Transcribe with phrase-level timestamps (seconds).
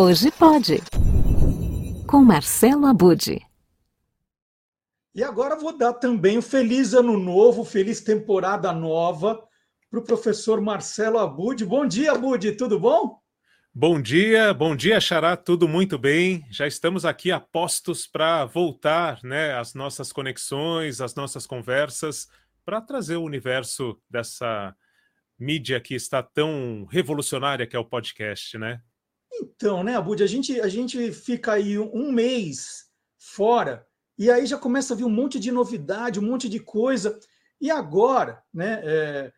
[0.00, 0.76] Hoje pode.
[2.06, 3.44] Com Marcelo Abude.
[5.12, 9.42] E agora vou dar também um feliz ano novo, feliz temporada nova
[9.90, 11.64] para o professor Marcelo Abude.
[11.64, 13.18] Bom dia, Abude, tudo bom?
[13.74, 16.46] Bom dia, bom dia, Xará, tudo muito bem.
[16.48, 22.28] Já estamos aqui a postos para voltar né, às nossas conexões, às nossas conversas,
[22.64, 24.72] para trazer o universo dessa
[25.36, 28.80] mídia que está tão revolucionária que é o podcast, né?
[29.40, 32.86] Então, né, Abud, a gente, a gente fica aí um mês
[33.18, 33.86] fora
[34.18, 37.18] e aí já começa a vir um monte de novidade, um monte de coisa.
[37.60, 39.32] E agora, né, é,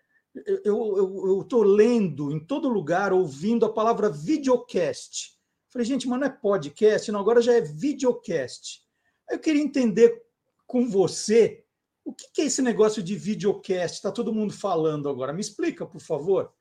[0.64, 5.38] eu estou lendo em todo lugar, ouvindo a palavra videocast.
[5.68, 8.80] Falei, gente, mas não é podcast, não, agora já é videocast.
[9.28, 10.20] Eu queria entender
[10.66, 11.64] com você
[12.04, 13.96] o que é esse negócio de videocast?
[13.96, 15.32] Está todo mundo falando agora.
[15.32, 16.52] Me explica, por favor.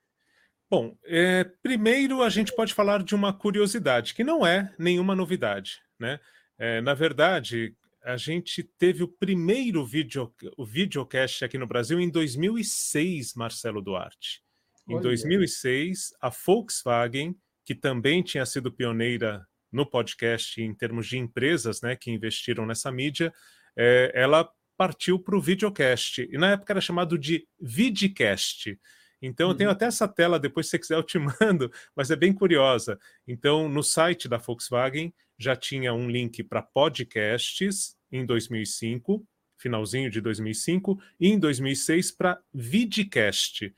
[0.69, 5.81] Bom, é, primeiro a gente pode falar de uma curiosidade, que não é nenhuma novidade.
[5.97, 6.19] Né?
[6.59, 12.09] É, na verdade, a gente teve o primeiro video, o videocast aqui no Brasil em
[12.09, 14.43] 2006, Marcelo Duarte.
[14.87, 21.81] Em 2006, a Volkswagen, que também tinha sido pioneira no podcast em termos de empresas
[21.81, 23.31] né, que investiram nessa mídia,
[23.77, 26.27] é, ela partiu para o videocast.
[26.31, 28.79] E na época era chamado de vidcast.
[29.21, 29.75] Então, eu tenho uhum.
[29.75, 32.99] até essa tela, depois se você quiser eu te mando, mas é bem curiosa.
[33.27, 39.25] Então, no site da Volkswagen já tinha um link para podcasts em 2005,
[39.57, 43.73] finalzinho de 2005, e em 2006 para vidcast.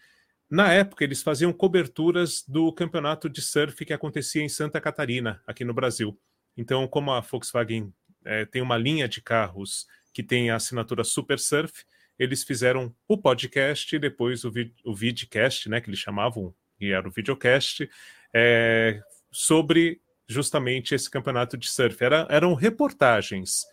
[0.49, 5.63] Na época, eles faziam coberturas do campeonato de surf que acontecia em Santa Catarina, aqui
[5.63, 6.19] no Brasil.
[6.57, 7.93] Então, como a Volkswagen
[8.25, 11.85] é, tem uma linha de carros que tem a assinatura Super Surf,
[12.21, 16.91] eles fizeram o podcast e depois o, vid o vidcast, né, que eles chamavam, e
[16.91, 17.89] era o videocast,
[18.31, 19.01] é,
[19.31, 22.03] sobre justamente esse campeonato de surf.
[22.03, 23.65] Era, eram reportagens,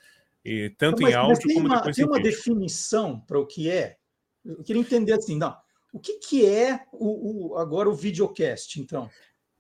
[0.43, 2.31] e, tanto mas, em áudio como uma, depois tem em uma vídeo.
[2.31, 3.99] definição para o que é?
[4.43, 5.55] Eu queria entender assim, não,
[5.93, 9.11] o que, que é o, o, agora o videocast, então?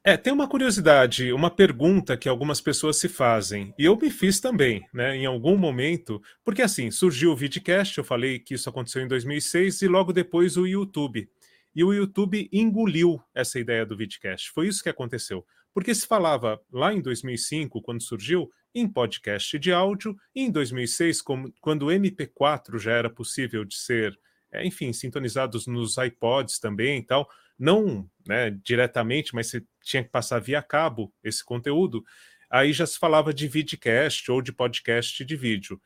[0.04, 4.38] É, tem uma curiosidade, uma pergunta que algumas pessoas se fazem, e eu me fiz
[4.40, 9.02] também, né, em algum momento, porque assim, surgiu o vidcast, eu falei que isso aconteceu
[9.02, 11.28] em 2006, e logo depois o YouTube.
[11.74, 14.50] E o YouTube engoliu essa ideia do vidcast.
[14.50, 15.44] Foi isso que aconteceu.
[15.74, 21.22] Porque se falava lá em 2005, quando surgiu, em podcast de áudio, e em 2006,
[21.22, 24.18] como, quando o MP4 já era possível de ser,
[24.52, 27.28] é, enfim, sintonizados nos iPods também e tal,
[27.58, 32.04] não né, diretamente, mas você tinha que passar via cabo esse conteúdo,
[32.50, 35.80] aí já se falava de vidcast ou de podcast de vídeo.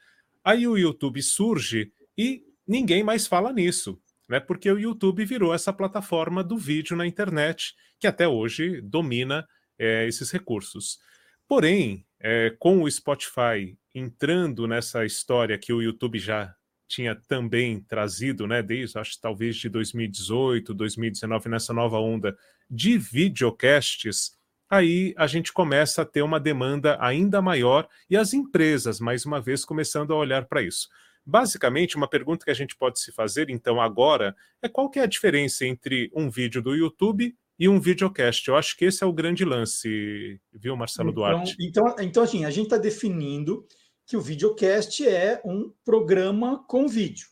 [0.45, 4.41] Aí o YouTube surge e ninguém mais fala nisso, né?
[4.41, 9.47] Porque o YouTube virou essa plataforma do vídeo na internet que até hoje domina
[9.79, 10.99] é, esses recursos.
[11.47, 16.55] Porém, é, com o Spotify entrando nessa história que o YouTube já
[16.89, 22.37] tinha também trazido, né, desde acho talvez de 2018, 2019, nessa nova onda
[22.71, 24.33] de videocasts,
[24.69, 29.41] aí a gente começa a ter uma demanda ainda maior e as empresas, mais uma
[29.41, 30.89] vez, começando a olhar para isso.
[31.25, 35.03] Basicamente, uma pergunta que a gente pode se fazer, então, agora, é qual que é
[35.03, 38.49] a diferença entre um vídeo do YouTube e um videocast.
[38.49, 41.57] Eu acho que esse é o grande lance, viu, Marcelo então, Duarte?
[41.61, 43.65] Então, então, assim, a gente está definindo
[44.13, 47.29] que o videocast é um programa com vídeo.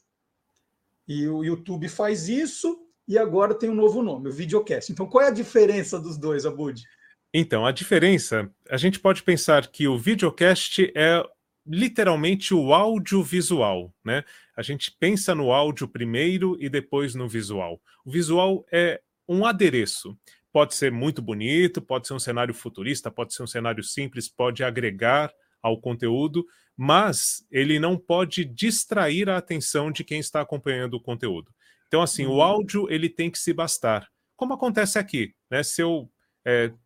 [1.07, 2.75] E o YouTube faz isso
[3.07, 4.91] e agora tem um novo nome, o videocast.
[4.91, 6.83] Então, qual é a diferença dos dois, Abud?
[7.35, 11.23] Então, a diferença, a gente pode pensar que o videocast é
[11.67, 14.25] literalmente o audiovisual, né?
[14.57, 17.79] A gente pensa no áudio primeiro e depois no visual.
[18.07, 20.17] O visual é um adereço.
[20.51, 24.65] Pode ser muito bonito, pode ser um cenário futurista, pode ser um cenário simples, pode
[24.65, 25.31] agregar
[25.63, 26.47] ao conteúdo,
[26.83, 31.53] mas ele não pode distrair a atenção de quem está acompanhando o conteúdo.
[31.87, 32.37] Então, assim, uhum.
[32.37, 35.63] o áudio ele tem que se bastar, como acontece aqui, né?
[35.63, 36.11] Se eu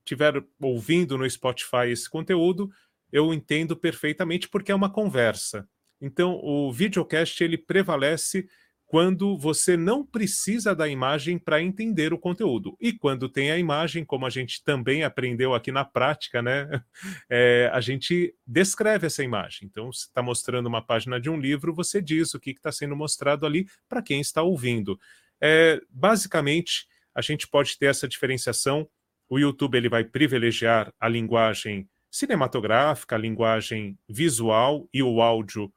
[0.00, 2.68] estiver é, ouvindo no Spotify esse conteúdo,
[3.12, 5.64] eu entendo perfeitamente porque é uma conversa.
[6.00, 8.48] Então, o videocast ele prevalece
[8.86, 12.76] quando você não precisa da imagem para entender o conteúdo.
[12.80, 16.68] E quando tem a imagem, como a gente também aprendeu aqui na prática, né?
[17.30, 19.66] É, a gente descreve essa imagem.
[19.68, 22.94] Então, se está mostrando uma página de um livro, você diz o que está sendo
[22.94, 24.98] mostrado ali para quem está ouvindo.
[25.40, 28.88] É, basicamente, a gente pode ter essa diferenciação.
[29.28, 35.72] O YouTube ele vai privilegiar a linguagem cinematográfica, a linguagem visual e o áudio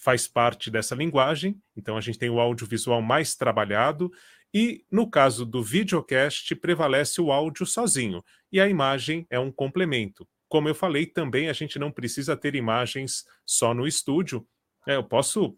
[0.00, 4.10] faz parte dessa linguagem, então a gente tem o audiovisual mais trabalhado,
[4.52, 10.26] e no caso do videocast, prevalece o áudio sozinho, e a imagem é um complemento.
[10.48, 14.44] como eu falei, também a gente não precisa ter imagens só no estúdio.
[14.84, 15.56] É, eu posso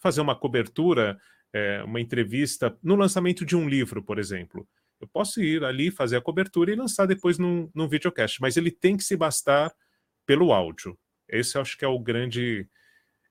[0.00, 1.20] fazer uma cobertura,
[1.52, 4.66] é, uma entrevista no lançamento de um livro, por exemplo.
[4.98, 8.70] Eu posso ir ali, fazer a cobertura e lançar depois num, num videocast, mas ele
[8.70, 9.70] tem que se bastar
[10.24, 10.98] pelo áudio.
[11.28, 12.66] Esse eu acho que é o grande,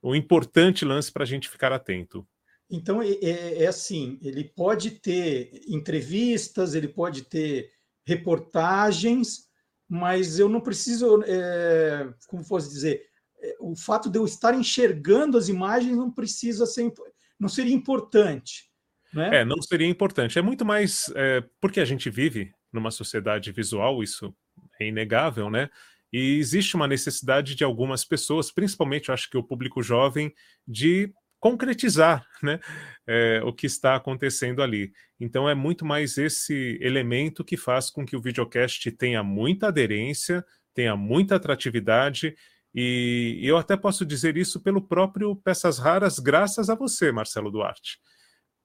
[0.02, 2.26] o importante lance para a gente ficar atento.
[2.70, 7.70] Então, é, é, é, assim, ele pode ter entrevistas, ele pode ter
[8.06, 9.48] reportagens,
[9.88, 13.02] mas eu não preciso, é, como posso dizer,
[13.42, 16.92] é, o fato de eu estar enxergando as imagens não precisa ser,
[17.38, 18.70] não seria importante.
[19.12, 19.40] Né?
[19.40, 20.38] É, não seria importante.
[20.38, 24.32] É muito mais é, porque a gente vive numa sociedade visual, isso
[24.80, 25.68] é inegável, né?
[26.12, 30.32] E existe uma necessidade de algumas pessoas, principalmente eu acho que o público jovem,
[30.66, 32.60] de concretizar né,
[33.06, 34.92] é, o que está acontecendo ali.
[35.18, 40.44] Então é muito mais esse elemento que faz com que o videocast tenha muita aderência,
[40.74, 42.36] tenha muita atratividade,
[42.72, 47.98] e eu até posso dizer isso pelo próprio Peças Raras, graças a você, Marcelo Duarte.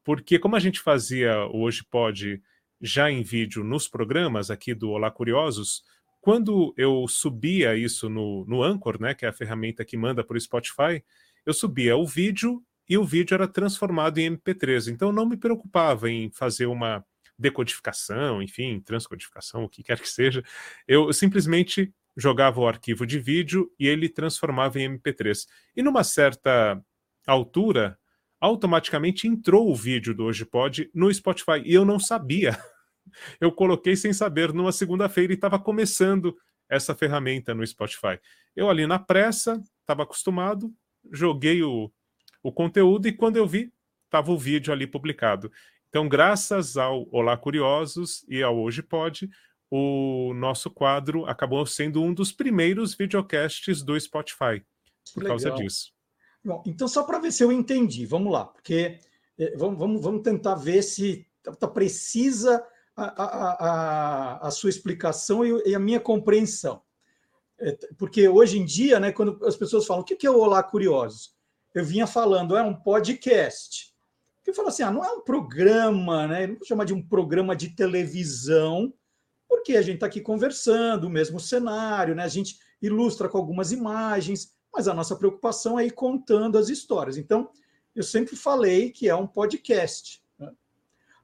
[0.03, 2.41] Porque como a gente fazia Hoje Pode
[2.79, 5.81] já em vídeo nos programas aqui do Olá Curiosos,
[6.25, 10.35] quando eu subia isso no, no Anchor, né, que é a ferramenta que manda para
[10.35, 11.03] o Spotify,
[11.45, 14.91] eu subia o vídeo e o vídeo era transformado em MP3.
[14.91, 17.05] Então não me preocupava em fazer uma
[17.37, 20.43] decodificação, enfim, transcodificação, o que quer que seja.
[20.87, 25.45] Eu simplesmente jogava o arquivo de vídeo e ele transformava em MP3.
[25.75, 26.83] E numa certa
[27.27, 27.99] altura,
[28.41, 32.57] automaticamente entrou o vídeo do Hoje Pode no Spotify e eu não sabia.
[33.39, 36.35] Eu coloquei sem saber numa segunda-feira e estava começando
[36.69, 38.19] essa ferramenta no Spotify.
[38.55, 40.73] Eu ali na pressa, estava acostumado,
[41.11, 41.91] joguei o,
[42.41, 43.71] o conteúdo e quando eu vi,
[44.05, 45.51] estava o vídeo ali publicado.
[45.89, 49.29] Então, graças ao Olá Curiosos e ao Hoje Pode,
[49.69, 54.63] o nosso quadro acabou sendo um dos primeiros videocasts do Spotify
[55.13, 55.37] por Legal.
[55.37, 55.93] causa disso.
[56.43, 58.99] Bom, então, só para ver se eu entendi, vamos lá, porque
[59.37, 62.63] eh, vamos, vamos, vamos tentar ver se está precisa
[62.95, 66.81] a, a, a, sua explicação e, a minha compreensão.
[67.59, 70.63] É, porque hoje em dia, né, quando as pessoas falam o que é o Olá
[70.63, 71.35] Curiosos,
[71.73, 73.93] eu vinha falando, é um podcast.
[74.45, 76.47] Eu falo assim, ah, não é um programa, né?
[76.47, 78.93] Não vou chamar de um programa de televisão,
[79.49, 82.23] porque a gente está aqui conversando, o mesmo cenário, né?
[82.23, 87.17] A gente ilustra com algumas imagens, mas a nossa preocupação é ir contando as histórias.
[87.17, 87.49] Então,
[87.95, 90.21] eu sempre falei que é um podcast.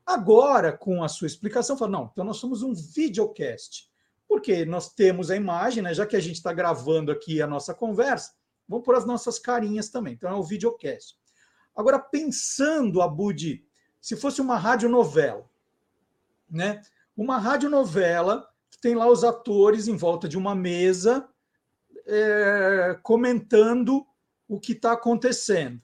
[0.06, 3.90] Agora, com a sua explicação, eu falo, não, então nós somos um videocast,
[4.28, 5.94] porque nós temos a imagem, né?
[5.94, 8.34] Já que a gente está gravando aqui a nossa conversa,
[8.68, 10.14] vamos pôr as nossas carinhas também.
[10.14, 11.16] Então, é o videocast.
[11.76, 13.64] Agora, pensando, Abud,
[14.00, 15.50] se fosse uma radionovela,
[16.50, 16.82] né?
[17.16, 21.28] uma radionovela que tem lá os atores em volta de uma mesa
[22.06, 24.06] é, comentando
[24.48, 25.82] o que está acontecendo.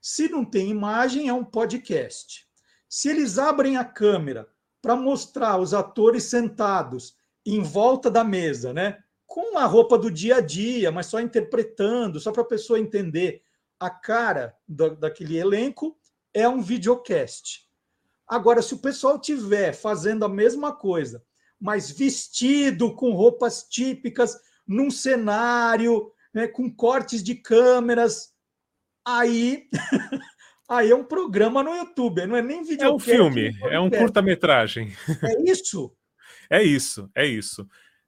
[0.00, 2.47] Se não tem imagem, é um podcast.
[2.88, 4.48] Se eles abrem a câmera
[4.80, 8.98] para mostrar os atores sentados em volta da mesa, né?
[9.26, 13.42] Com a roupa do dia a dia, mas só interpretando, só para a pessoa entender
[13.78, 15.98] a cara do, daquele elenco,
[16.32, 17.66] é um videocast.
[18.26, 21.24] Agora, se o pessoal tiver fazendo a mesma coisa,
[21.60, 28.34] mas vestido com roupas típicas, num cenário, né, com cortes de câmeras,
[29.04, 29.68] aí,
[30.68, 32.84] aí é um programa no YouTube, não é nem vídeo.
[32.84, 34.92] É um filme, é um curta-metragem.
[35.22, 35.92] É isso?
[36.50, 37.66] é isso, é isso.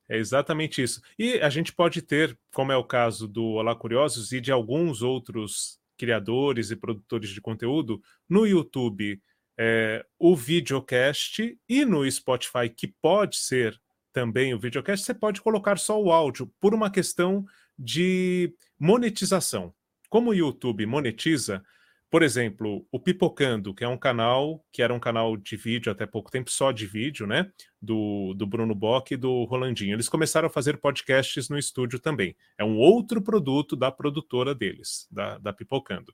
[0.09, 1.01] É exatamente isso.
[1.17, 5.03] E a gente pode ter, como é o caso do Olá Curiosos e de alguns
[5.03, 9.21] outros criadores e produtores de conteúdo, no YouTube
[9.63, 13.79] é, o videocast e no Spotify, que pode ser
[14.11, 17.45] também o videocast, você pode colocar só o áudio por uma questão
[17.79, 19.75] de monetização.
[20.09, 21.63] Como o YouTube monetiza,
[22.11, 26.05] por exemplo, o Pipocando, que é um canal que era um canal de vídeo até
[26.05, 27.51] pouco tempo, só de vídeo, né?
[27.81, 29.95] Do, do Bruno Bock e do Rolandinho.
[29.95, 32.37] Eles começaram a fazer podcasts no estúdio também.
[32.59, 36.13] É um outro produto da produtora deles, da, da Pipocando.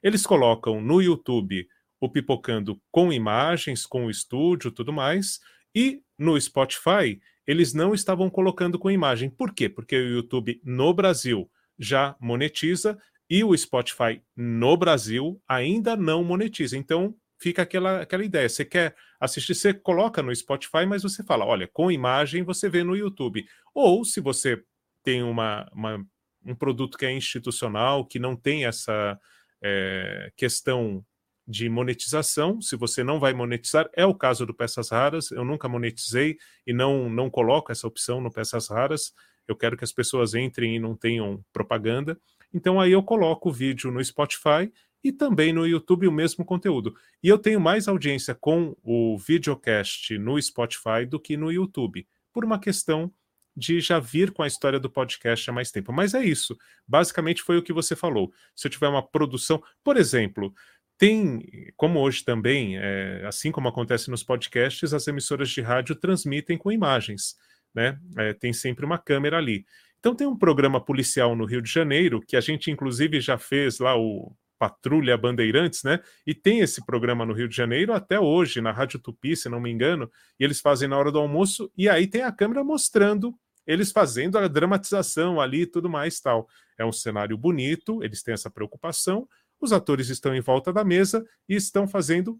[0.00, 1.66] Eles colocam no YouTube
[2.00, 5.40] o Pipocando com imagens, com o estúdio, tudo mais,
[5.74, 9.28] e no Spotify eles não estavam colocando com imagem.
[9.28, 9.68] Por quê?
[9.68, 12.96] Porque o YouTube no Brasil já monetiza
[13.28, 16.76] e o Spotify no Brasil ainda não monetiza.
[16.76, 18.48] Então fica aquela, aquela ideia.
[18.48, 22.82] Você quer assistir, você coloca no Spotify, mas você fala: olha, com imagem você vê
[22.82, 23.44] no YouTube.
[23.74, 24.62] Ou se você
[25.02, 26.04] tem uma, uma
[26.44, 29.18] um produto que é institucional, que não tem essa
[29.62, 31.04] é, questão
[31.46, 35.68] de monetização, se você não vai monetizar, é o caso do Peças Raras, eu nunca
[35.68, 39.12] monetizei e não, não coloco essa opção no Peças Raras,
[39.46, 42.18] eu quero que as pessoas entrem e não tenham propaganda.
[42.54, 46.94] Então aí eu coloco o vídeo no Spotify e também no YouTube o mesmo conteúdo.
[47.22, 52.44] E eu tenho mais audiência com o videocast no Spotify do que no YouTube, por
[52.44, 53.12] uma questão
[53.56, 55.92] de já vir com a história do podcast há mais tempo.
[55.92, 56.56] Mas é isso.
[56.88, 58.32] Basicamente foi o que você falou.
[58.54, 60.52] Se eu tiver uma produção, por exemplo,
[60.96, 66.56] tem, como hoje também, é, assim como acontece nos podcasts, as emissoras de rádio transmitem
[66.56, 67.36] com imagens,
[67.74, 67.98] né?
[68.16, 69.66] É, tem sempre uma câmera ali.
[70.04, 73.78] Então tem um programa policial no Rio de Janeiro que a gente inclusive já fez
[73.78, 75.98] lá o Patrulha Bandeirantes, né?
[76.26, 79.58] E tem esse programa no Rio de Janeiro até hoje, na Rádio Tupi, se não
[79.58, 83.34] me engano, e eles fazem na hora do almoço, e aí tem a câmera mostrando
[83.66, 86.46] eles fazendo a dramatização ali e tudo mais tal.
[86.76, 89.26] É um cenário bonito, eles têm essa preocupação,
[89.58, 92.38] os atores estão em volta da mesa e estão fazendo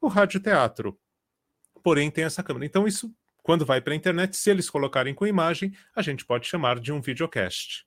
[0.00, 0.98] o radioteatro.
[1.84, 2.66] Porém, tem essa câmera.
[2.66, 3.14] Então, isso,
[3.46, 6.92] quando vai para a internet, se eles colocarem com imagem, a gente pode chamar de
[6.92, 7.86] um videocast.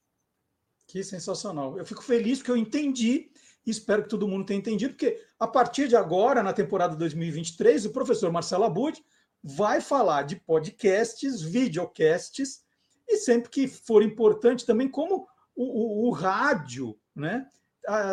[0.88, 1.78] Que sensacional.
[1.78, 3.30] Eu fico feliz porque eu entendi
[3.68, 7.88] e espero que todo mundo tenha entendido, porque a partir de agora, na temporada 2023,
[7.88, 9.04] o professor Marcelo Abud
[9.44, 12.64] vai falar de podcasts, videocasts,
[13.06, 17.46] e sempre que for importante também, como o, o, o rádio né,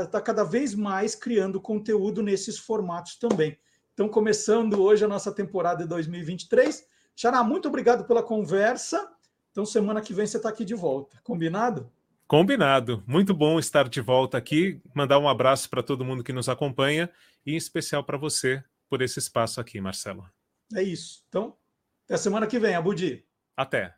[0.02, 3.56] está cada vez mais criando conteúdo nesses formatos também.
[3.94, 6.95] Então, começando hoje a nossa temporada de 2023.
[7.16, 9.10] Xará, muito obrigado pela conversa.
[9.50, 11.18] Então, semana que vem você está aqui de volta.
[11.24, 11.90] Combinado?
[12.28, 13.02] Combinado.
[13.06, 14.82] Muito bom estar de volta aqui.
[14.94, 17.10] Mandar um abraço para todo mundo que nos acompanha
[17.44, 20.28] e em especial para você por esse espaço aqui, Marcelo.
[20.74, 21.24] É isso.
[21.28, 21.56] Então,
[22.04, 23.24] até semana que vem, Abudi.
[23.56, 23.94] Até.